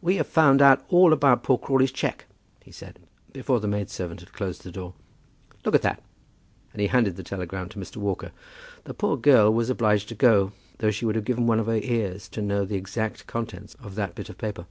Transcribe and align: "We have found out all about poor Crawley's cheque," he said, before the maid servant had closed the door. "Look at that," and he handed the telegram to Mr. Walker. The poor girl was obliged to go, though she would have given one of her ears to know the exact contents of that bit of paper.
"We 0.00 0.16
have 0.16 0.26
found 0.26 0.60
out 0.60 0.84
all 0.88 1.12
about 1.12 1.44
poor 1.44 1.56
Crawley's 1.56 1.92
cheque," 1.92 2.24
he 2.64 2.72
said, 2.72 2.98
before 3.32 3.60
the 3.60 3.68
maid 3.68 3.90
servant 3.90 4.18
had 4.18 4.32
closed 4.32 4.64
the 4.64 4.72
door. 4.72 4.94
"Look 5.64 5.76
at 5.76 5.82
that," 5.82 6.02
and 6.72 6.80
he 6.80 6.88
handed 6.88 7.14
the 7.14 7.22
telegram 7.22 7.68
to 7.68 7.78
Mr. 7.78 7.98
Walker. 7.98 8.32
The 8.86 8.92
poor 8.94 9.16
girl 9.16 9.54
was 9.54 9.70
obliged 9.70 10.08
to 10.08 10.16
go, 10.16 10.50
though 10.78 10.90
she 10.90 11.06
would 11.06 11.14
have 11.14 11.24
given 11.24 11.46
one 11.46 11.60
of 11.60 11.66
her 11.66 11.76
ears 11.78 12.28
to 12.30 12.42
know 12.42 12.64
the 12.64 12.74
exact 12.74 13.28
contents 13.28 13.74
of 13.76 13.94
that 13.94 14.16
bit 14.16 14.28
of 14.28 14.36
paper. 14.36 14.66